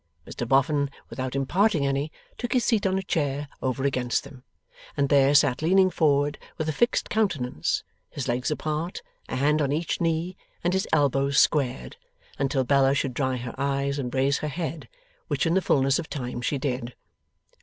Mr 0.27 0.47
Boffin, 0.47 0.89
without 1.11 1.35
imparting 1.35 1.85
any, 1.85 2.11
took 2.35 2.53
his 2.53 2.65
seat 2.65 2.87
on 2.87 2.97
a 2.97 3.03
chair 3.03 3.47
over 3.61 3.83
against 3.83 4.23
them, 4.23 4.43
and 4.97 5.09
there 5.09 5.35
sat 5.35 5.61
leaning 5.61 5.91
forward, 5.91 6.39
with 6.57 6.67
a 6.67 6.71
fixed 6.73 7.07
countenance, 7.07 7.83
his 8.09 8.27
legs 8.27 8.49
apart, 8.49 9.03
a 9.29 9.35
hand 9.35 9.61
on 9.61 9.71
each 9.71 10.01
knee, 10.01 10.35
and 10.63 10.73
his 10.73 10.87
elbows 10.91 11.37
squared, 11.39 11.97
until 12.39 12.63
Bella 12.63 12.95
should 12.95 13.13
dry 13.13 13.37
her 13.37 13.53
eyes 13.59 13.99
and 13.99 14.11
raise 14.11 14.39
her 14.39 14.47
head, 14.47 14.89
which 15.27 15.45
in 15.45 15.53
the 15.53 15.61
fulness 15.61 15.99
of 15.99 16.09
time 16.09 16.41
she 16.41 16.57
did. 16.57 16.95